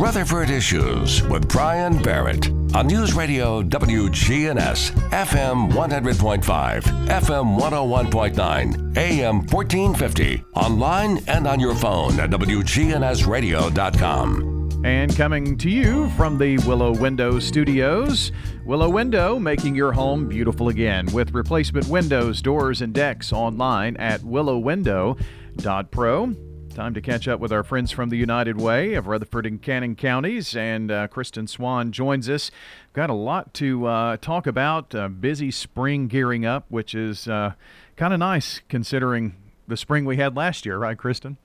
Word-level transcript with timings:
Rutherford 0.00 0.48
Issues 0.48 1.22
with 1.24 1.46
Brian 1.46 2.02
Barrett 2.02 2.48
on 2.74 2.86
News 2.86 3.12
Radio 3.12 3.62
WGNS, 3.62 4.92
FM 5.10 5.70
100.5, 5.72 6.82
FM 7.06 7.60
101.9, 7.60 8.96
AM 8.96 9.40
1450, 9.40 10.42
online 10.54 11.22
and 11.28 11.46
on 11.46 11.60
your 11.60 11.74
phone 11.74 12.18
at 12.18 12.30
WGNSradio.com. 12.30 14.86
And 14.86 15.14
coming 15.14 15.58
to 15.58 15.68
you 15.68 16.08
from 16.12 16.38
the 16.38 16.56
Willow 16.66 16.94
Window 16.94 17.38
Studios, 17.38 18.32
Willow 18.64 18.88
Window 18.88 19.38
making 19.38 19.74
your 19.74 19.92
home 19.92 20.28
beautiful 20.28 20.70
again 20.70 21.12
with 21.12 21.34
replacement 21.34 21.88
windows, 21.88 22.40
doors, 22.40 22.80
and 22.80 22.94
decks 22.94 23.34
online 23.34 23.98
at 23.98 24.22
willowwindow.pro. 24.22 26.36
Time 26.74 26.94
to 26.94 27.00
catch 27.00 27.26
up 27.26 27.40
with 27.40 27.52
our 27.52 27.64
friends 27.64 27.90
from 27.90 28.10
the 28.10 28.16
United 28.16 28.58
Way 28.60 28.94
of 28.94 29.08
Rutherford 29.08 29.44
and 29.44 29.60
Cannon 29.60 29.96
counties, 29.96 30.54
and 30.56 30.90
uh, 30.90 31.08
Kristen 31.08 31.48
Swan 31.48 31.90
joins 31.90 32.28
us. 32.28 32.50
Got 32.92 33.10
a 33.10 33.14
lot 33.14 33.52
to 33.54 33.86
uh, 33.86 34.16
talk 34.18 34.46
about. 34.46 34.94
Uh, 34.94 35.08
busy 35.08 35.50
spring 35.50 36.06
gearing 36.06 36.46
up, 36.46 36.64
which 36.68 36.94
is 36.94 37.26
uh, 37.26 37.54
kind 37.96 38.14
of 38.14 38.20
nice 38.20 38.60
considering 38.68 39.34
the 39.66 39.76
spring 39.76 40.04
we 40.04 40.16
had 40.16 40.36
last 40.36 40.64
year, 40.64 40.78
right, 40.78 40.96
Kristen? 40.96 41.38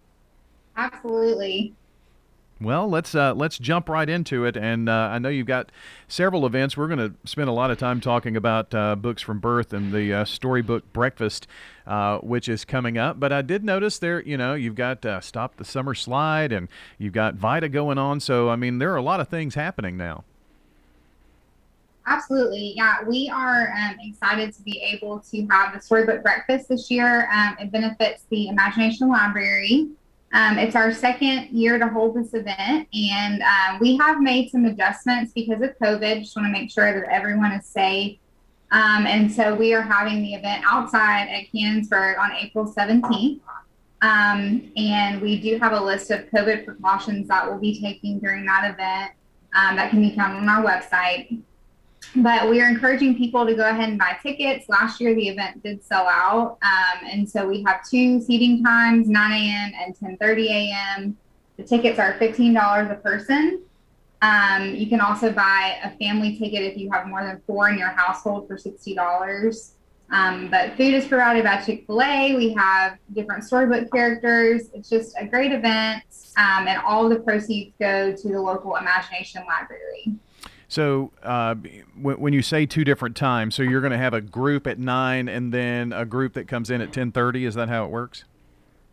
Absolutely. 0.78 1.74
Well, 2.62 2.90
let's 2.90 3.14
uh, 3.14 3.34
let's 3.34 3.58
jump 3.58 3.90
right 3.90 4.10
into 4.10 4.46
it, 4.46 4.56
and 4.56 4.88
uh, 4.88 5.10
I 5.12 5.20
know 5.20 5.28
you've 5.28 5.46
got 5.46 5.74
several 6.08 6.46
events. 6.46 6.78
We're 6.78 6.88
going 6.88 7.00
to 7.00 7.14
spend 7.26 7.50
a 7.50 7.52
lot 7.52 7.70
of 7.70 7.78
time 7.78 8.00
talking 8.00 8.38
about 8.38 8.74
uh, 8.74 8.96
books 8.96 9.22
from 9.22 9.40
birth 9.40 9.74
and 9.74 9.92
the 9.92 10.14
uh, 10.14 10.26
storybook 10.26 10.94
breakfast, 10.94 11.48
uh, 11.86 12.20
which 12.20 12.48
is 12.48 12.64
coming 12.64 12.98
up. 12.98 13.20
But 13.20 13.34
I 13.34 13.42
did 13.42 13.66
notice 13.66 14.00
there, 14.00 14.24
you 14.24 14.38
know, 14.38 14.54
you've 14.54 14.76
got 14.76 15.06
uh, 15.06 15.20
stop 15.20 15.58
the 15.58 15.66
summer 15.66 15.94
slide, 15.94 16.54
and 16.54 16.70
you've 16.98 17.12
got 17.12 17.36
Vita 17.36 17.68
going 17.68 17.98
on. 17.98 18.22
So 18.22 18.50
I 18.50 18.56
mean, 18.56 18.78
there 18.78 18.94
are 18.94 18.98
a 18.98 19.04
lot 19.04 19.20
of 19.20 19.28
things 19.28 19.56
happening 19.56 19.98
now. 19.98 20.24
Absolutely, 22.08 22.74
yeah. 22.78 23.04
We 23.04 23.30
are 23.30 23.74
um, 23.74 23.98
excited 24.00 24.54
to 24.54 24.62
be 24.62 24.82
able 24.82 25.20
to 25.32 25.48
have 25.48 25.74
the 25.74 25.82
storybook 25.82 26.24
breakfast 26.24 26.70
this 26.70 26.90
year. 26.90 27.30
Um, 27.34 27.58
it 27.60 27.70
benefits 27.70 28.24
the 28.30 28.48
Imagination 28.48 29.10
Library. 29.10 29.90
Um, 30.36 30.58
it's 30.60 30.76
our 30.76 30.92
second 30.92 31.48
year 31.52 31.80
to 31.80 31.88
hold 31.88 32.14
this 32.14 32.34
event, 32.34 32.90
and 32.94 33.42
um, 33.42 33.80
we 33.80 33.96
have 33.96 34.20
made 34.20 34.50
some 34.50 34.66
adjustments 34.66 35.32
because 35.34 35.62
of 35.62 35.80
COVID. 35.82 36.20
Just 36.20 36.36
want 36.36 36.46
to 36.46 36.52
make 36.52 36.70
sure 36.70 36.94
that 36.94 37.10
everyone 37.10 37.54
is 37.54 37.66
safe. 37.66 38.18
Um, 38.70 39.08
and 39.08 39.32
so 39.32 39.56
we 39.56 39.74
are 39.74 39.82
having 39.82 40.22
the 40.22 40.34
event 40.34 40.66
outside 40.68 41.30
at 41.30 41.46
Cannonsburgh 41.54 42.20
on 42.20 42.34
April 42.34 42.66
17th. 42.66 43.40
Um, 44.02 44.74
and 44.76 45.22
we 45.22 45.40
do 45.40 45.58
have 45.58 45.72
a 45.72 45.80
list 45.80 46.12
of 46.12 46.26
COVID 46.26 46.66
precautions 46.66 47.30
that 47.30 47.48
we'll 47.48 47.58
be 47.58 47.80
taking 47.80 48.20
during 48.20 48.46
that 48.46 48.74
event 48.74 49.14
um, 49.54 49.78
that 49.78 49.90
can 49.90 50.02
be 50.02 50.14
found 50.18 50.36
on 50.36 50.50
our 50.50 50.66
website. 50.66 51.42
But 52.18 52.50
we 52.50 52.62
are 52.62 52.70
encouraging 52.70 53.18
people 53.18 53.46
to 53.46 53.54
go 53.56 53.70
ahead 53.70 53.90
and 53.90 54.00
buy 54.00 54.18
tickets. 54.24 54.70
Last 54.70 55.02
year, 55.02 55.14
the 55.16 55.28
event 55.28 55.62
did 55.64 55.84
sell 55.84 56.08
out. 56.08 56.58
Um, 56.62 57.08
and 57.12 57.30
so 57.30 57.48
we 57.48 57.62
have 57.64 57.88
two 57.90 58.22
seating 58.22 58.64
times, 58.64 59.10
9 59.10 59.32
a.m. 59.32 59.72
and 59.78 60.20
10.30 60.20 60.46
a.m. 60.48 61.18
The 61.58 61.64
tickets 61.64 62.00
are 62.00 62.14
$15 62.14 62.92
a 62.92 62.96
person. 62.96 63.62
Um, 64.22 64.74
you 64.76 64.88
can 64.88 65.02
also 65.02 65.32
buy 65.32 65.78
a 65.84 65.92
family 65.98 66.38
ticket 66.38 66.62
if 66.62 66.78
you 66.78 66.90
have 66.92 67.08
more 67.08 67.24
than 67.24 67.42
four 67.46 67.70
in 67.70 67.78
your 67.78 67.90
household 67.90 68.48
for 68.48 68.56
$60. 68.56 69.72
Um, 70.12 70.50
but 70.50 70.78
food 70.78 70.94
is 70.94 71.06
provided 71.06 71.44
by 71.44 71.58
Chick 71.58 71.86
fil 71.86 72.02
A. 72.02 72.36
We 72.36 72.54
have 72.54 72.98
different 73.14 73.44
storybook 73.44 73.92
characters. 73.92 74.70
It's 74.74 74.90
just 74.90 75.16
a 75.20 75.26
great 75.26 75.52
event. 75.52 76.04
Um, 76.38 76.68
and 76.68 76.82
all 76.82 77.10
the 77.10 77.20
proceeds 77.20 77.74
go 77.80 78.16
to 78.16 78.28
the 78.28 78.40
local 78.40 78.76
Imagination 78.76 79.44
Library. 79.48 80.16
So 80.68 81.12
uh, 81.24 81.56
when, 82.00 82.34
you 82.34 82.42
say 82.42 82.66
two 82.66 82.84
different 82.84 83.16
times, 83.16 83.56
so 83.56 83.64
you're 83.64 83.82
going 83.82 83.92
to 83.92 83.98
have 83.98 84.14
a 84.14 84.22
group 84.22 84.66
at 84.68 84.80
nine 84.80 85.28
and 85.28 85.54
then 85.54 85.94
a 85.94 86.06
group 86.06 86.34
that 86.34 86.48
comes 86.48 86.70
in 86.70 86.82
at 86.82 86.92
ten 86.92 87.12
thirty. 87.12 87.46
Is 87.46 87.56
that 87.56 87.70
how 87.70 87.86
it 87.86 87.92
works? 87.92 88.26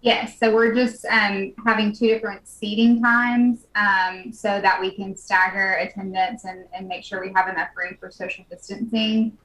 Yes. 0.03 0.39
So 0.39 0.53
we're 0.53 0.75
just 0.75 1.05
um, 1.07 1.53
having 1.65 1.93
two 1.93 2.09
different 2.09 2.47
seating 2.47 3.01
times 3.01 3.67
um, 3.77 4.33
so 4.33 4.61
that 4.61 4.81
we 4.81 4.91
can 4.91 5.17
stagger 5.17 5.75
attendance 5.75 6.45
and, 6.45 6.65
and 6.75 6.89
make 6.89 7.05
sure 7.05 7.21
we 7.21 7.33
have 7.35 7.49
enough 7.49 7.69
room 7.77 7.97
for 8.01 8.11
social 8.11 8.45
distancing. 8.51 9.39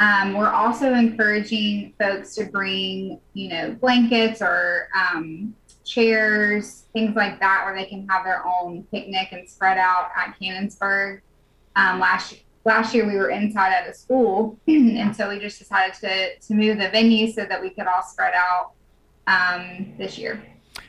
Um, 0.00 0.34
we're 0.34 0.50
also 0.50 0.94
encouraging 0.94 1.94
folks 1.98 2.34
to 2.36 2.44
bring, 2.44 3.20
you 3.32 3.48
know, 3.48 3.72
blankets 3.80 4.40
or 4.40 4.88
um, 4.96 5.54
chairs, 5.84 6.84
things 6.92 7.14
like 7.14 7.38
that, 7.40 7.64
where 7.64 7.74
they 7.74 7.84
can 7.84 8.06
have 8.08 8.24
their 8.24 8.44
own 8.46 8.84
picnic 8.84 9.28
and 9.32 9.48
spread 9.48 9.78
out 9.78 10.10
at 10.16 10.34
Cannonsburgh. 10.40 11.20
Um, 11.76 12.00
last 12.00 12.36
last 12.64 12.94
year 12.94 13.06
we 13.06 13.16
were 13.16 13.30
inside 13.30 13.72
at 13.72 13.88
a 13.88 13.94
school, 13.94 14.58
and 14.68 15.14
so 15.14 15.28
we 15.28 15.38
just 15.38 15.58
decided 15.58 15.94
to 16.00 16.38
to 16.38 16.54
move 16.54 16.78
the 16.78 16.88
venue 16.88 17.30
so 17.30 17.44
that 17.44 17.60
we 17.60 17.70
could 17.70 17.86
all 17.86 18.02
spread 18.02 18.34
out 18.34 18.72
um, 19.26 19.94
this 19.98 20.18
year. 20.18 20.44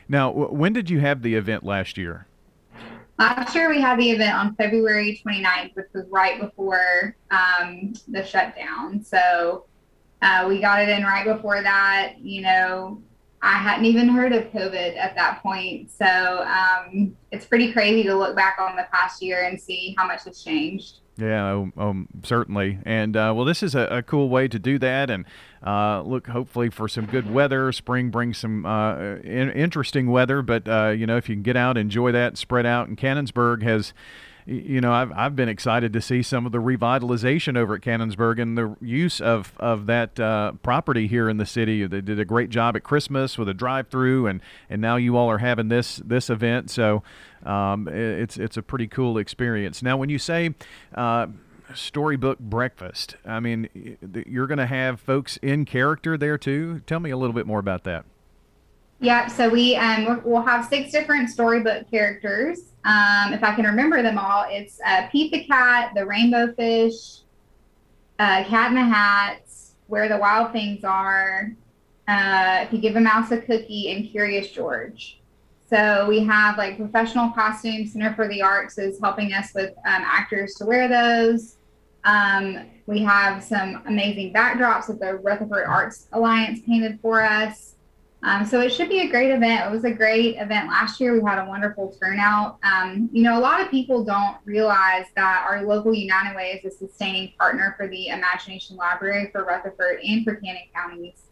Now, 0.08 0.30
when 0.30 0.72
did 0.72 0.88
you 0.90 1.00
have 1.00 1.22
the 1.22 1.34
event 1.34 1.64
last 1.64 1.98
year? 1.98 2.26
Last 3.18 3.54
year 3.54 3.70
we 3.70 3.80
had 3.80 3.98
the 3.98 4.10
event 4.10 4.34
on 4.34 4.54
February 4.56 5.20
29th, 5.24 5.74
which 5.74 5.86
was 5.94 6.04
right 6.10 6.38
before 6.38 7.16
um, 7.30 7.94
the 8.08 8.24
shutdown. 8.24 9.02
So 9.02 9.64
uh, 10.20 10.44
we 10.48 10.60
got 10.60 10.82
it 10.82 10.88
in 10.90 11.02
right 11.02 11.24
before 11.24 11.62
that. 11.62 12.14
You 12.20 12.42
know, 12.42 13.02
I 13.46 13.58
hadn't 13.58 13.84
even 13.84 14.08
heard 14.08 14.32
of 14.32 14.50
COVID 14.50 14.96
at 14.96 15.14
that 15.14 15.40
point. 15.40 15.92
So 15.92 16.44
um, 16.44 17.16
it's 17.30 17.46
pretty 17.46 17.72
crazy 17.72 18.02
to 18.02 18.14
look 18.14 18.34
back 18.34 18.56
on 18.58 18.74
the 18.74 18.86
past 18.92 19.22
year 19.22 19.44
and 19.44 19.60
see 19.60 19.94
how 19.96 20.04
much 20.04 20.24
has 20.24 20.42
changed. 20.42 20.96
Yeah, 21.16 21.66
um, 21.76 22.08
certainly. 22.24 22.80
And 22.84 23.16
uh, 23.16 23.32
well, 23.36 23.44
this 23.44 23.62
is 23.62 23.76
a, 23.76 23.82
a, 23.86 24.02
cool 24.02 24.28
way 24.28 24.48
to 24.48 24.58
do 24.58 24.78
that. 24.80 25.10
And 25.10 25.24
uh, 25.64 26.02
look, 26.02 26.26
hopefully, 26.26 26.70
for 26.70 26.88
some 26.88 27.06
good 27.06 27.32
weather. 27.32 27.70
Spring 27.70 28.10
brings 28.10 28.36
some 28.36 28.66
uh, 28.66 28.96
in- 28.96 29.52
interesting 29.52 30.10
weather, 30.10 30.42
but 30.42 30.68
uh, 30.68 30.88
you 30.88 31.06
know, 31.06 31.16
if 31.16 31.28
you 31.28 31.36
can 31.36 31.42
get 31.42 31.56
out, 31.56 31.78
enjoy 31.78 32.12
that, 32.12 32.36
spread 32.36 32.66
out. 32.66 32.88
And 32.88 32.98
Cannonsburgh 32.98 33.62
has 33.62 33.94
you 34.46 34.80
know, 34.80 34.92
I've, 34.92 35.10
I've 35.12 35.34
been 35.34 35.48
excited 35.48 35.92
to 35.92 36.00
see 36.00 36.22
some 36.22 36.46
of 36.46 36.52
the 36.52 36.58
revitalization 36.58 37.56
over 37.56 37.74
at 37.74 37.80
Cannonsburgh 37.80 38.40
and 38.40 38.56
the 38.56 38.76
use 38.80 39.20
of, 39.20 39.52
of 39.58 39.86
that 39.86 40.20
uh, 40.20 40.52
property 40.62 41.08
here 41.08 41.28
in 41.28 41.36
the 41.36 41.46
city. 41.46 41.84
They 41.84 42.00
did 42.00 42.20
a 42.20 42.24
great 42.24 42.48
job 42.50 42.76
at 42.76 42.84
Christmas 42.84 43.36
with 43.36 43.48
a 43.48 43.54
drive-through, 43.54 44.28
and, 44.28 44.40
and 44.70 44.80
now 44.80 44.96
you 44.96 45.16
all 45.16 45.28
are 45.28 45.38
having 45.38 45.68
this 45.68 45.96
this 45.96 46.30
event. 46.30 46.70
So 46.70 47.02
um, 47.44 47.88
it's 47.88 48.38
it's 48.38 48.56
a 48.56 48.62
pretty 48.62 48.86
cool 48.86 49.18
experience. 49.18 49.82
Now, 49.82 49.96
when 49.96 50.10
you 50.10 50.18
say 50.18 50.54
uh, 50.94 51.26
storybook 51.74 52.38
breakfast, 52.38 53.16
I 53.24 53.40
mean, 53.40 53.68
you're 54.26 54.46
going 54.46 54.58
to 54.58 54.66
have 54.66 55.00
folks 55.00 55.38
in 55.38 55.64
character 55.64 56.16
there 56.16 56.38
too. 56.38 56.82
Tell 56.86 57.00
me 57.00 57.10
a 57.10 57.16
little 57.16 57.34
bit 57.34 57.46
more 57.46 57.58
about 57.58 57.82
that. 57.84 58.04
Yeah, 59.00 59.26
so 59.26 59.48
we 59.48 59.76
um, 59.76 60.22
we'll 60.24 60.42
have 60.42 60.64
six 60.66 60.90
different 60.90 61.28
storybook 61.28 61.90
characters. 61.90 62.60
Um, 62.84 63.34
if 63.34 63.42
I 63.42 63.54
can 63.54 63.66
remember 63.66 64.02
them 64.02 64.16
all, 64.16 64.46
it's 64.48 64.80
uh, 64.86 65.08
Pete 65.10 65.32
the 65.32 65.44
Cat, 65.44 65.92
the 65.94 66.06
Rainbow 66.06 66.54
Fish, 66.54 67.20
uh, 68.18 68.44
Cat 68.44 68.70
in 68.70 68.76
the 68.76 68.84
Hat, 68.84 69.42
Where 69.88 70.08
the 70.08 70.16
Wild 70.16 70.52
Things 70.52 70.82
Are, 70.84 71.52
uh, 72.08 72.60
If 72.62 72.72
You 72.72 72.78
Give 72.78 72.96
a 72.96 73.00
Mouse 73.00 73.30
a 73.32 73.40
Cookie, 73.40 73.92
and 73.92 74.08
Curious 74.08 74.50
George. 74.50 75.20
So 75.68 76.06
we 76.08 76.20
have 76.20 76.56
like 76.56 76.78
professional 76.78 77.30
costumes. 77.30 77.92
Center 77.92 78.14
for 78.14 78.28
the 78.28 78.40
Arts 78.40 78.78
is 78.78 78.98
helping 79.00 79.34
us 79.34 79.52
with 79.54 79.70
um, 79.70 80.02
actors 80.06 80.54
to 80.54 80.64
wear 80.64 80.88
those. 80.88 81.56
Um, 82.04 82.66
we 82.86 83.00
have 83.00 83.42
some 83.42 83.82
amazing 83.86 84.32
backdrops 84.32 84.86
that 84.86 85.00
the 85.00 85.16
Rutherford 85.16 85.66
Arts 85.66 86.06
Alliance 86.12 86.60
painted 86.64 87.00
for 87.00 87.20
us. 87.20 87.74
Um, 88.26 88.44
so 88.44 88.60
it 88.60 88.72
should 88.72 88.88
be 88.88 89.02
a 89.02 89.08
great 89.08 89.30
event. 89.30 89.66
It 89.66 89.70
was 89.70 89.84
a 89.84 89.92
great 89.92 90.34
event 90.36 90.66
last 90.66 91.00
year. 91.00 91.14
We 91.14 91.24
had 91.24 91.38
a 91.38 91.48
wonderful 91.48 91.96
turnout. 92.02 92.58
Um, 92.64 93.08
you 93.12 93.22
know, 93.22 93.38
a 93.38 93.40
lot 93.40 93.60
of 93.60 93.70
people 93.70 94.02
don't 94.02 94.36
realize 94.44 95.06
that 95.14 95.46
our 95.48 95.64
local 95.64 95.94
United 95.94 96.34
Way 96.34 96.60
is 96.60 96.74
a 96.74 96.76
sustaining 96.76 97.34
partner 97.38 97.76
for 97.78 97.86
the 97.86 98.08
Imagination 98.08 98.74
Library 98.76 99.30
for 99.30 99.44
Rutherford 99.44 100.00
and 100.02 100.24
for 100.24 100.34
Cannon 100.34 100.62
counties. 100.74 101.22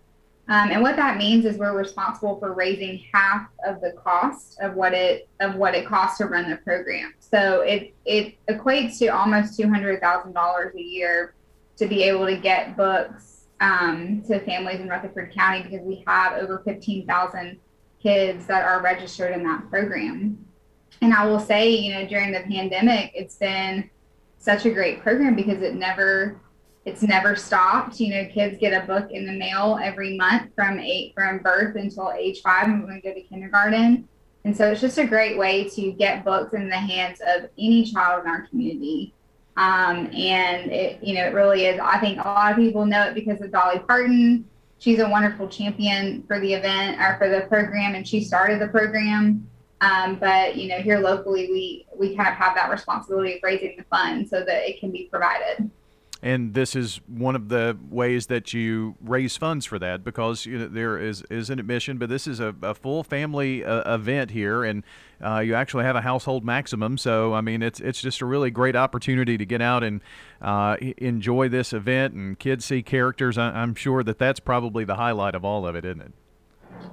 Um, 0.47 0.71
and 0.71 0.83
what 0.83 0.95
that 0.95 1.17
means 1.17 1.45
is 1.47 1.57
we're 1.57 1.77
responsible 1.77 2.39
for 2.39 2.53
raising 2.53 3.03
half 3.13 3.49
of 3.67 3.81
the 3.81 3.91
cost 3.93 4.61
of 4.61 4.75
what 4.75 4.93
it 4.93 5.29
of 5.41 5.57
what 5.57 5.75
it 5.75 5.87
costs 5.87 6.19
to 6.19 6.27
run 6.27 6.49
the 6.49 6.59
program. 6.59 7.15
So 7.19 7.63
it 7.63 7.93
it 8.05 8.37
equates 8.49 8.99
to 8.99 9.09
almost 9.09 9.59
two 9.59 9.69
hundred 9.69 10.01
thousand 10.01 10.35
dollars 10.35 10.75
a 10.77 10.83
year 10.83 11.35
to 11.77 11.87
be 11.87 12.05
able 12.05 12.27
to 12.27 12.37
get 12.37 12.77
books 12.77 13.34
um, 13.65 14.23
to 14.29 14.41
families 14.41 14.81
in 14.81 14.89
Rutherford 14.89 15.33
County 15.35 15.63
because 15.63 15.81
we 15.81 16.05
have 16.07 16.35
over 16.35 16.61
15,000 16.65 17.59
kids 18.03 18.47
that 18.47 18.63
are 18.63 18.83
registered 18.83 19.33
in 19.35 19.43
that 19.45 19.71
program. 19.71 20.45
And 21.01 21.15
I 21.15 21.27
will 21.27 21.41
say, 21.41 21.71
you 21.71 21.95
know, 21.95 22.07
during 22.07 22.31
the 22.31 22.41
pandemic, 22.41 23.13
it's 23.15 23.37
been 23.37 23.89
such 24.39 24.67
a 24.67 24.71
great 24.71 25.01
program 25.01 25.35
because 25.35 25.63
it 25.63 25.75
never 25.75 26.41
it's 26.85 27.03
never 27.03 27.35
stopped. 27.35 27.99
You 27.99 28.11
know, 28.15 28.29
kids 28.31 28.59
get 28.59 28.75
a 28.75 28.87
book 28.87 29.11
in 29.11 29.25
the 29.25 29.33
mail 29.33 29.79
every 29.83 30.19
month 30.19 30.51
from 30.55 30.79
eight 30.79 31.15
from 31.15 31.39
birth 31.39 31.77
until 31.77 32.13
age 32.13 32.43
five 32.43 32.67
and 32.67 32.85
when 32.85 32.95
we 32.95 33.01
go 33.01 33.15
to 33.15 33.23
kindergarten. 33.23 34.07
And 34.45 34.55
so 34.55 34.71
it's 34.71 34.83
just 34.83 34.99
a 34.99 35.07
great 35.07 35.39
way 35.39 35.67
to 35.71 35.93
get 35.93 36.27
books 36.27 36.53
in 36.53 36.69
the 36.69 36.77
hands 36.77 37.21
of 37.27 37.49
any 37.59 37.91
child 37.91 38.25
in 38.25 38.31
our 38.31 38.47
community. 38.49 39.15
Um, 39.57 40.07
and 40.13 40.73
it, 40.73 41.03
you 41.03 41.15
know, 41.15 41.27
it 41.27 41.35
really 41.35 41.67
is. 41.67 41.79
I 41.81 41.99
think 41.99 42.19
a 42.19 42.27
lot 42.27 42.53
of 42.53 42.59
people 42.59 42.85
know 42.85 43.05
it 43.05 43.15
because 43.15 43.41
of 43.41 43.53
Dolly 43.53 43.79
Parton. 43.81 44.49
She's 44.79 44.99
a 44.99 45.09
wonderful 45.09 45.49
champion 45.49 46.25
for 46.27 46.41
the 46.41 46.53
event 46.53 47.01
or 47.01 47.17
for 47.19 47.29
the 47.29 47.47
program, 47.47 47.95
and 47.95 48.07
she 48.07 48.23
started 48.23 48.61
the 48.61 48.69
program. 48.69 49.49
Um, 49.81 50.17
but 50.17 50.57
you 50.57 50.69
know, 50.69 50.79
here 50.79 50.99
locally, 50.99 51.49
we 51.51 51.87
we 51.97 52.17
kind 52.17 52.29
of 52.29 52.35
have 52.35 52.55
that 52.55 52.71
responsibility 52.71 53.35
of 53.35 53.41
raising 53.43 53.77
the 53.77 53.85
funds 53.85 54.31
so 54.31 54.41
that 54.41 54.69
it 54.69 54.81
can 54.81 54.91
be 54.91 55.09
provided 55.11 55.71
and 56.25 56.55
this 56.55 56.75
is 56.75 57.03
one 57.07 57.37
of 57.37 57.51
the 57.51 57.77
ways 57.91 58.29
that 58.29 58.55
you 58.55 58.97
raise 59.03 59.37
funds 59.37 59.67
for 59.67 59.79
that 59.79 60.03
because 60.03 60.47
you 60.47 60.57
know, 60.57 60.69
there 60.69 60.99
is, 60.99 61.23
is 61.29 61.51
an 61.51 61.59
admission, 61.59 61.99
but 61.99 62.09
this 62.09 62.27
is 62.27 62.41
a, 62.41 62.55
a 62.63 62.73
full 62.73 63.05
family 63.05 63.63
uh, 63.63 63.95
event 63.95 64.31
here, 64.31 64.65
and 64.65 64.85
uh, 65.23 65.41
you 65.41 65.55
actually 65.55 65.85
have 65.85 65.97
a 65.97 66.01
household 66.01 66.43
maximum. 66.43 66.97
So 66.97 67.35
I 67.35 67.43
mean, 67.43 67.63
it's 67.63 67.79
it's 67.79 68.01
just 68.01 68.23
a 68.23 68.27
really 68.27 68.51
great 68.51 68.75
opportunity 68.75 69.37
to 69.37 69.45
get 69.45 69.61
out 69.61 69.85
and 69.85 70.01
uh, 70.41 70.79
enjoy 70.97 71.51
this 71.51 71.75
event, 71.75 72.15
and 72.15 72.39
kids 72.39 72.65
see 72.65 72.83
characters. 72.83 73.37
I, 73.37 73.63
am 73.63 73.75
sure 73.75 74.03
that 74.03 74.19
that's 74.19 74.41
probably 74.41 74.85
the 74.85 74.97
highlight 74.97 75.35
of 75.35 75.45
all 75.45 75.67
of 75.67 75.77
it, 75.77 75.85
isn't 75.85 76.01
it? 76.01 76.13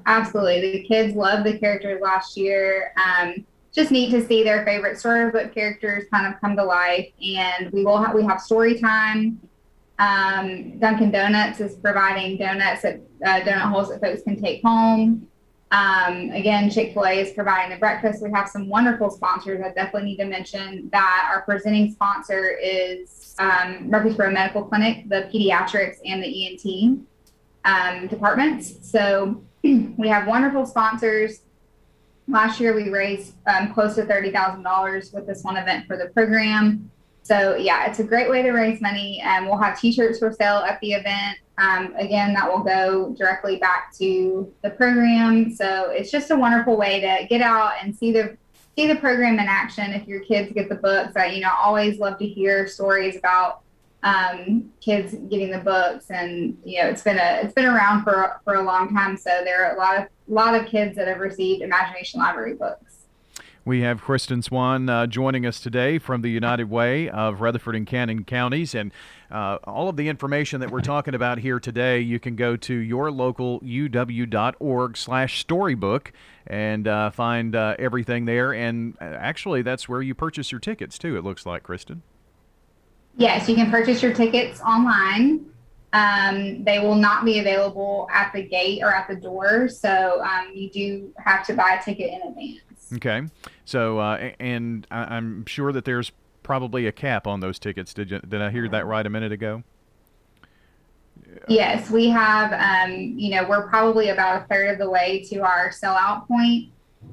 Absolutely, 0.08 0.74
the 0.74 0.84
kids 0.84 1.16
loved 1.16 1.46
the 1.46 1.58
characters 1.58 2.02
last 2.02 2.36
year. 2.36 2.92
Um, 2.98 3.46
just 3.74 3.92
neat 3.92 4.12
to 4.12 4.26
see 4.26 4.44
their 4.44 4.66
favorite 4.66 5.00
storybook 5.00 5.54
characters 5.54 6.06
kind 6.12 6.32
of 6.32 6.40
come 6.42 6.56
to 6.58 6.64
life. 6.64 7.08
And 7.22 7.72
we 7.72 7.86
will 7.86 8.02
have, 8.02 8.14
we 8.14 8.24
have 8.24 8.42
story 8.42 8.80
time. 8.80 9.40
Um, 9.98 10.80
Dunkin' 10.80 11.12
Donuts 11.12 11.60
is 11.60 11.76
providing 11.76 12.38
donuts 12.38 12.84
at 12.84 13.02
uh, 13.26 13.42
donut 13.42 13.70
holes 13.70 13.90
that 13.90 14.02
folks 14.02 14.24
can 14.24 14.42
take 14.42 14.62
home. 14.64 15.28
Um, 15.72 16.32
again, 16.32 16.70
Chick 16.70 16.94
fil 16.94 17.06
A 17.06 17.20
is 17.20 17.32
providing 17.32 17.72
the 17.72 17.80
breakfast. 17.80 18.22
We 18.22 18.30
have 18.32 18.50
some 18.50 18.68
wonderful 18.68 19.10
sponsors. 19.10 19.62
I 19.62 19.70
definitely 19.70 20.10
need 20.10 20.18
to 20.18 20.26
mention 20.26 20.90
that 20.92 21.30
our 21.32 21.44
presenting 21.44 21.92
sponsor 21.94 22.58
is 22.62 23.36
um, 23.40 23.90
Murfreesboro 23.90 24.32
Medical 24.32 24.66
Clinic, 24.66 25.08
the 25.08 25.30
pediatrics 25.34 25.98
and 26.06 26.22
the 26.22 26.48
ENT 26.48 27.08
um, 27.64 28.08
departments. 28.08 28.90
So 28.90 29.42
we 29.64 30.10
have 30.10 30.28
wonderful 30.28 30.66
sponsors 30.66 31.42
Last 32.28 32.60
year, 32.60 32.74
we 32.74 32.90
raised 32.90 33.34
um, 33.48 33.74
close 33.74 33.96
to 33.96 34.04
$30,000 34.04 35.14
with 35.14 35.28
this 35.28 35.44
one 35.44 35.58
event 35.58 35.88
for 35.88 35.98
the 35.98 36.08
program. 36.08 36.90
So, 37.24 37.56
yeah, 37.56 37.88
it's 37.88 38.00
a 38.00 38.04
great 38.04 38.30
way 38.30 38.42
to 38.42 38.52
raise 38.52 38.82
money. 38.82 39.22
And 39.24 39.46
we'll 39.46 39.58
have 39.58 39.80
t 39.80 39.92
shirts 39.92 40.20
for 40.20 40.32
sale 40.32 40.58
at 40.58 40.80
the 40.82 40.94
event. 40.94 41.38
Um, 41.58 41.94
again, 41.96 42.34
that 42.34 42.52
will 42.52 42.64
go 42.64 43.14
directly 43.18 43.58
back 43.58 43.96
to 43.98 44.52
the 44.64 44.70
program. 44.72 45.54
So, 45.54 45.92
it's 45.92 46.12
just 46.12 46.32
a 46.32 46.36
wonderful 46.36 46.78
way 46.78 47.00
to 47.02 47.28
get 47.28 47.42
out 47.42 47.74
and 47.82 47.96
see 47.96 48.12
the 48.12 48.38
see 48.78 48.88
the 48.88 48.96
program 48.96 49.34
in 49.34 49.48
action 49.48 49.92
if 49.92 50.08
your 50.08 50.22
kids 50.22 50.52
get 50.54 50.70
the 50.70 50.76
books. 50.76 51.16
I, 51.16 51.28
you 51.28 51.42
know, 51.42 51.52
always 51.58 52.00
love 52.00 52.18
to 52.20 52.26
hear 52.26 52.68
stories 52.68 53.18
about 53.18 53.62
um, 54.04 54.72
kids 54.82 55.14
getting 55.30 55.52
the 55.52 55.60
books, 55.60 56.10
and 56.10 56.58
you 56.64 56.82
know 56.82 56.90
it's 56.90 57.04
been 57.04 57.18
a 57.18 57.42
it's 57.44 57.54
been 57.54 57.66
around 57.66 58.04
for 58.04 58.40
for 58.44 58.56
a 58.56 58.64
long 58.64 58.94
time. 58.94 59.18
So 59.18 59.42
there 59.44 59.66
are 59.66 59.76
a 59.76 59.80
lot 59.80 59.98
of 59.98 60.04
a 60.04 60.34
lot 60.34 60.56
of 60.56 60.66
kids 60.66 60.96
that 60.96 61.08
have 61.08 61.20
received 61.20 61.62
Imagination 61.62 62.20
Library 62.20 62.54
books. 62.56 62.92
We 63.64 63.82
have 63.82 64.02
Kristen 64.02 64.42
Swan 64.42 64.90
uh, 64.90 65.06
joining 65.06 65.46
us 65.46 65.60
today 65.60 66.00
from 66.00 66.24
the 66.24 66.32
United 66.32 66.68
Way 66.68 67.08
of 67.08 67.42
Rutherford 67.42 67.76
and 67.76 67.86
Cannon 67.86 68.24
counties. 68.24 68.74
And 68.74 68.92
uh, 69.30 69.60
all 69.66 69.88
of 69.88 69.98
the 69.98 70.10
information 70.10 70.62
that 70.62 70.72
we're 70.72 70.82
talking 70.82 71.14
about 71.14 71.38
here 71.38 71.60
today, 71.60 72.00
you 72.00 72.20
can 72.20 72.36
go 72.36 72.56
to 72.56 72.74
your 72.74 73.12
yourlocaluw.org 73.12 74.98
slash 74.98 75.42
storybook 75.42 76.12
and 76.48 76.88
uh, 76.88 77.12
find 77.12 77.56
uh, 77.56 77.76
everything 77.78 78.26
there. 78.26 78.52
And 78.52 78.98
uh, 79.00 79.04
actually, 79.04 79.62
that's 79.62 79.88
where 79.88 80.02
you 80.02 80.16
purchase 80.16 80.52
your 80.52 80.60
tickets, 80.60 80.98
too, 80.98 81.16
it 81.16 81.24
looks 81.24 81.46
like, 81.46 81.62
Kristen. 81.62 82.02
Yes, 83.18 83.48
you 83.48 83.56
can 83.56 83.70
purchase 83.70 84.02
your 84.02 84.14
tickets 84.14 84.62
online. 84.62 85.46
Um, 85.94 86.64
they 86.64 86.80
will 86.80 86.96
not 86.96 87.26
be 87.26 87.40
available 87.40 88.08
at 88.12 88.32
the 88.34 88.44
gate 88.44 88.82
or 88.82 88.94
at 88.94 89.08
the 89.10 89.16
door, 89.16 89.68
so 89.68 90.24
um, 90.24 90.52
you 90.54 90.70
do 90.70 91.14
have 91.18 91.46
to 91.48 91.54
buy 91.54 91.78
a 91.80 91.84
ticket 91.84 92.14
in 92.14 92.22
advance. 92.30 92.60
Okay, 92.94 93.24
so 93.66 94.00
uh, 94.00 94.32
and 94.40 94.88
I'm 94.90 95.46
sure 95.46 95.72
that 95.74 95.86
there's 95.86 96.12
probably 96.44 96.88
a 96.88 96.92
cap 96.92 97.28
on 97.28 97.42
those 97.42 97.60
tickets. 97.60 97.94
Did 97.94 98.12
you, 98.12 98.20
did 98.20 98.42
I 98.42 98.52
hear 98.52 98.68
that 98.70 98.86
right 98.86 99.06
a 99.06 99.10
minute 99.10 99.32
ago? 99.32 99.64
Yes, 101.48 101.90
we 101.90 102.10
have. 102.10 102.54
Um, 102.54 102.92
you 102.94 103.32
know, 103.32 103.48
we're 103.48 103.68
probably 103.68 104.10
about 104.10 104.42
a 104.42 104.46
third 104.46 104.70
of 104.72 104.78
the 104.78 104.90
way 104.90 105.24
to 105.30 105.40
our 105.40 105.70
sellout 105.70 106.28
point. 106.28 106.70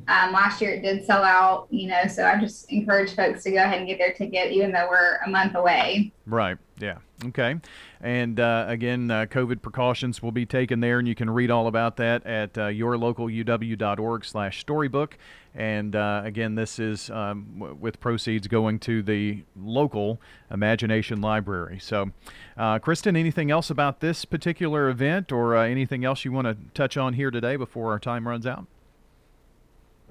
Um, 0.09 0.33
last 0.33 0.61
year 0.63 0.73
it 0.73 0.83
did 0.83 1.05
sell 1.05 1.23
out, 1.23 1.69
you 1.71 1.89
know, 1.89 2.07
so 2.07 2.25
I 2.25 2.41
just 2.41 2.73
encourage 2.73 3.15
folks 3.15 3.43
to 3.45 3.51
go 3.51 3.59
ahead 3.59 3.79
and 3.79 3.87
get 3.87 3.99
their 3.99 4.15
ticket, 4.15 4.53
even 4.53 4.73
though 4.73 4.89
we're 4.89 5.19
a 5.27 5.29
month 5.29 5.55
away. 5.55 6.13
Right. 6.27 6.57
Yeah. 6.79 6.99
Okay. 7.27 7.57
And 8.01 8.39
uh, 8.39 8.67
again, 8.69 9.11
uh, 9.11 9.27
COVID 9.27 9.61
precautions 9.61 10.23
will 10.23 10.31
be 10.33 10.47
taken 10.47 10.79
there, 10.81 10.99
and 10.99 11.09
you 11.09 11.15
can 11.15 11.29
read 11.29 11.51
all 11.51 11.67
about 11.67 11.97
that 11.97 12.25
at 12.25 12.57
uh, 12.57 12.69
yourlocaluw.org/storybook. 12.69 15.19
And 15.55 15.97
uh, 15.97 16.21
again, 16.25 16.55
this 16.55 16.79
is 16.79 17.11
um, 17.11 17.47
w- 17.59 17.75
with 17.75 17.99
proceeds 17.99 18.47
going 18.47 18.79
to 18.81 19.03
the 19.03 19.43
local 19.57 20.21
Imagination 20.51 21.21
Library. 21.21 21.79
So, 21.81 22.11
uh, 22.57 22.79
Kristen, 22.79 23.17
anything 23.17 23.51
else 23.51 23.69
about 23.69 24.01
this 24.01 24.25
particular 24.25 24.89
event, 24.89 25.33
or 25.33 25.57
uh, 25.57 25.65
anything 25.65 26.05
else 26.05 26.25
you 26.25 26.31
want 26.31 26.47
to 26.47 26.57
touch 26.73 26.97
on 26.97 27.15
here 27.15 27.33
today 27.33 27.57
before 27.57 27.91
our 27.91 27.99
time 27.99 28.29
runs 28.29 28.47
out? 28.47 28.67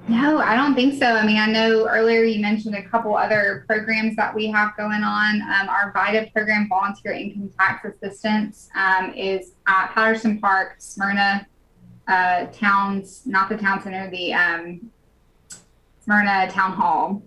No, 0.09 0.37
I 0.39 0.55
don't 0.55 0.73
think 0.73 0.97
so. 0.97 1.05
I 1.05 1.25
mean, 1.25 1.37
I 1.37 1.47
know 1.47 1.87
earlier 1.87 2.23
you 2.23 2.41
mentioned 2.41 2.75
a 2.75 2.83
couple 2.83 3.15
other 3.17 3.65
programs 3.67 4.15
that 4.15 4.33
we 4.33 4.47
have 4.47 4.75
going 4.77 5.03
on. 5.03 5.41
Um, 5.41 5.67
our 5.67 5.91
VITA 5.93 6.31
program, 6.31 6.69
Volunteer 6.69 7.11
Income 7.11 7.51
Tax 7.59 7.85
Assistance, 7.85 8.69
um, 8.75 9.13
is 9.13 9.53
at 9.67 9.91
Patterson 9.93 10.39
Park, 10.39 10.75
Smyrna 10.77 11.45
uh, 12.07 12.45
Towns, 12.53 13.23
not 13.25 13.49
the 13.49 13.57
town 13.57 13.81
center, 13.81 14.09
the 14.09 14.33
um, 14.33 14.89
Smyrna 15.99 16.49
Town 16.51 16.71
Hall 16.71 17.21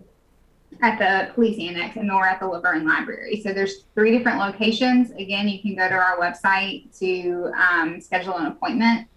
at 0.81 0.97
the 0.97 1.31
police 1.33 1.59
annex, 1.59 1.95
and 1.97 2.09
we're 2.09 2.25
at 2.25 2.39
the 2.39 2.47
La 2.47 2.59
Vergne 2.59 2.87
Library. 2.87 3.39
So 3.43 3.53
there's 3.53 3.83
three 3.93 4.17
different 4.17 4.39
locations. 4.39 5.11
Again, 5.11 5.47
you 5.47 5.61
can 5.61 5.75
go 5.75 5.87
to 5.87 5.93
our 5.93 6.19
website 6.19 6.97
to 6.99 7.51
um, 7.55 8.01
schedule 8.01 8.37
an 8.37 8.47
appointment. 8.47 9.07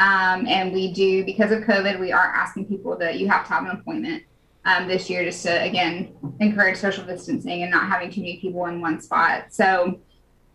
Um, 0.00 0.46
and 0.46 0.72
we 0.72 0.92
do, 0.92 1.24
because 1.26 1.52
of 1.52 1.60
COVID, 1.64 2.00
we 2.00 2.10
are 2.10 2.34
asking 2.34 2.66
people 2.66 2.96
that 2.96 3.18
you 3.18 3.28
have 3.28 3.46
to 3.46 3.52
have 3.52 3.64
an 3.64 3.70
appointment 3.70 4.22
um, 4.64 4.88
this 4.88 5.10
year 5.10 5.24
just 5.24 5.42
to, 5.44 5.62
again, 5.62 6.14
encourage 6.40 6.78
social 6.78 7.04
distancing 7.04 7.62
and 7.62 7.70
not 7.70 7.86
having 7.86 8.10
too 8.10 8.22
many 8.22 8.38
people 8.38 8.64
in 8.64 8.80
one 8.80 8.98
spot. 9.00 9.46
So 9.50 10.00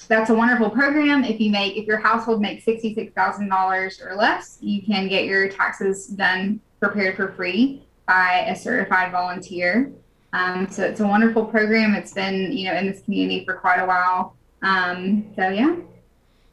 that's 0.07 0.31
a 0.31 0.33
wonderful 0.33 0.71
program. 0.71 1.23
If 1.23 1.39
you 1.39 1.51
make, 1.51 1.77
if 1.77 1.85
your 1.85 1.99
household 1.99 2.41
makes 2.41 2.65
$66,000 2.65 4.05
or 4.05 4.15
less, 4.15 4.57
you 4.61 4.81
can 4.81 5.07
get 5.07 5.25
your 5.25 5.47
taxes 5.47 6.07
done 6.07 6.59
prepared 6.79 7.15
for 7.15 7.31
free 7.33 7.83
by 8.07 8.45
a 8.47 8.55
certified 8.55 9.11
volunteer. 9.11 9.91
Um, 10.33 10.67
so 10.71 10.83
it's 10.83 11.01
a 11.01 11.07
wonderful 11.07 11.45
program. 11.45 11.93
It's 11.93 12.13
been, 12.13 12.51
you 12.51 12.65
know, 12.65 12.75
in 12.75 12.87
this 12.87 13.01
community 13.01 13.45
for 13.45 13.53
quite 13.53 13.77
a 13.77 13.85
while. 13.85 14.35
Um, 14.63 15.27
so 15.35 15.49
yeah. 15.49 15.75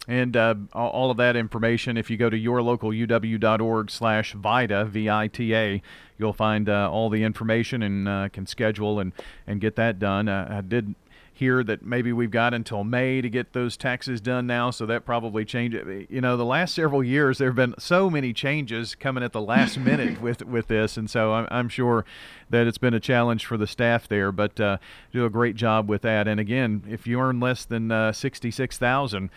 And 0.09 0.37
uh, 0.37 0.56
all 0.73 1.12
of 1.12 1.16
that 1.18 1.37
information, 1.37 1.97
if 1.97 2.11
you 2.11 2.16
go 2.16 2.28
to 2.28 2.37
yourlocaluw.org 2.37 3.90
slash 3.90 4.32
VITA, 4.32 4.87
V-I-T-A, 4.87 5.82
you'll 6.18 6.32
find 6.32 6.68
uh, 6.68 6.90
all 6.90 7.09
the 7.09 7.23
information 7.23 7.82
and 7.82 8.09
uh, 8.09 8.28
can 8.32 8.47
schedule 8.47 8.99
and, 8.99 9.12
and 9.47 9.61
get 9.61 9.76
that 9.76 10.00
done. 10.00 10.28
Uh, 10.28 10.56
I 10.59 10.61
did 10.61 10.97
hear 11.42 11.64
that 11.64 11.82
maybe 11.82 12.12
we've 12.12 12.30
got 12.30 12.52
until 12.52 12.85
May 12.85 13.21
to 13.21 13.28
get 13.28 13.52
those 13.52 13.76
taxes 13.76 14.21
done 14.21 14.47
now, 14.47 14.71
so 14.71 14.87
that 14.87 15.04
probably 15.04 15.44
changed 15.44 15.76
it. 15.76 16.11
You 16.11 16.21
know, 16.21 16.37
the 16.37 16.44
last 16.44 16.75
several 16.75 17.02
years 17.02 17.38
there 17.38 17.49
have 17.49 17.56
been 17.56 17.75
so 17.78 18.11
many 18.11 18.32
changes 18.32 18.94
coming 18.94 19.25
at 19.25 19.32
the 19.32 19.40
last 19.40 19.78
minute 19.90 20.21
with 20.21 20.44
with 20.44 20.68
this, 20.68 20.97
and 20.97 21.11
so 21.11 21.32
I'm, 21.32 21.49
I'm, 21.50 21.68
sure 21.68 22.04
that 22.50 22.66
it's 22.66 22.78
been 22.78 22.94
a 22.94 23.00
challenge 23.00 23.47
for 23.47 23.56
the 23.56 23.66
staff 23.66 24.06
there, 24.06 24.30
but 24.30 24.61
uh, 24.61 24.76
do 25.12 25.25
a 25.25 25.30
great 25.30 25.56
job 25.56 25.88
with 25.88 26.02
that. 26.02 26.28
And 26.28 26.38
again, 26.38 26.85
if 26.88 27.06
you 27.06 27.18
earn 27.18 27.40
less 27.40 27.64
than 27.64 27.90
uh, 27.90 28.12
sixty-six 28.12 28.78
thousand 28.78 29.30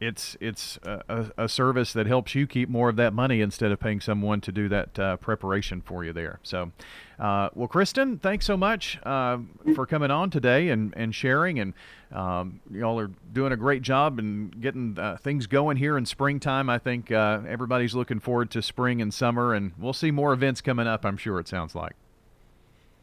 it's 0.00 0.34
it's 0.40 0.78
a, 0.82 1.30
a, 1.36 1.48
service 1.48 1.92
that 1.92 2.06
helps 2.06 2.34
you 2.34 2.46
keep 2.46 2.70
more 2.70 2.88
of 2.88 2.96
that 2.96 3.12
money 3.12 3.42
instead 3.42 3.70
of 3.70 3.78
paying 3.78 4.00
someone 4.00 4.40
to 4.40 4.50
do 4.50 4.66
that 4.70 4.98
uh, 4.98 5.16
preparation 5.18 5.82
for 5.82 6.04
you 6.04 6.12
there. 6.12 6.40
So, 6.42 6.72
uh, 7.18 7.50
well, 7.54 7.68
Kristen, 7.68 8.18
thanks 8.18 8.46
so 8.46 8.56
much 8.56 8.98
uh, 9.02 9.38
for 9.74 9.84
coming 9.84 10.10
on 10.10 10.30
today 10.30 10.70
and, 10.70 10.94
and 10.96 11.14
sharing. 11.14 11.60
And 11.60 11.74
um, 12.12 12.60
y'all 12.72 12.98
are 12.98 13.10
doing 13.32 13.52
a 13.52 13.58
great 13.58 13.82
job 13.82 14.18
and 14.18 14.58
getting 14.58 14.98
uh, 14.98 15.18
things 15.18 15.46
going 15.46 15.76
here 15.76 15.98
in 15.98 16.06
springtime. 16.06 16.70
I 16.70 16.78
think 16.78 17.12
uh, 17.12 17.40
everybody's 17.46 17.94
looking 17.94 18.20
forward 18.20 18.50
to 18.52 18.62
spring 18.62 19.02
and 19.02 19.12
summer, 19.12 19.52
and 19.52 19.72
we'll 19.78 19.92
see 19.92 20.10
more 20.10 20.32
events 20.32 20.62
coming 20.62 20.86
up. 20.86 21.04
I'm 21.04 21.18
sure 21.18 21.38
it 21.38 21.46
sounds 21.46 21.74
like. 21.74 21.94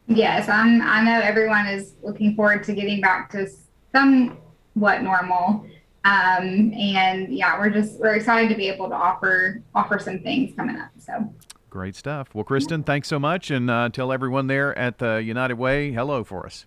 Yes, 0.08 0.48
I'm. 0.48 0.82
I 0.82 1.02
know 1.02 1.20
everyone 1.20 1.66
is 1.66 1.94
looking 2.02 2.34
forward 2.34 2.64
to 2.64 2.72
getting 2.72 3.00
back 3.00 3.30
to 3.32 3.48
somewhat 3.94 5.02
normal. 5.02 5.64
Um, 6.08 6.72
and 6.72 7.28
yeah, 7.34 7.58
we're 7.58 7.68
just 7.68 8.00
we're 8.00 8.14
excited 8.14 8.48
to 8.48 8.54
be 8.54 8.68
able 8.68 8.88
to 8.88 8.94
offer 8.94 9.62
offer 9.74 9.98
some 9.98 10.20
things 10.20 10.54
coming 10.56 10.76
up. 10.76 10.90
So. 10.98 11.32
Great 11.68 11.94
stuff. 11.94 12.34
Well, 12.34 12.44
Kristen, 12.44 12.82
thanks 12.82 13.08
so 13.08 13.18
much, 13.18 13.50
and 13.50 13.70
uh, 13.70 13.90
tell 13.90 14.10
everyone 14.10 14.46
there 14.46 14.76
at 14.78 14.98
the 14.98 15.16
United 15.16 15.56
Way 15.56 15.92
hello 15.92 16.24
for 16.24 16.46
us. 16.46 16.64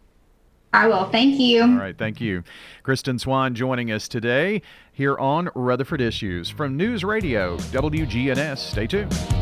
I 0.73 0.87
will. 0.87 1.09
Thank 1.09 1.39
you. 1.39 1.63
All 1.63 1.69
right. 1.69 1.97
Thank 1.97 2.21
you. 2.21 2.43
Kristen 2.83 3.17
Swan 3.17 3.55
joining 3.55 3.91
us 3.91 4.07
today 4.07 4.61
here 4.93 5.17
on 5.17 5.49
Rutherford 5.55 6.01
Issues 6.01 6.49
from 6.49 6.77
News 6.77 7.03
Radio 7.03 7.57
WGNS. 7.57 8.57
Stay 8.57 8.85
tuned. 8.87 9.40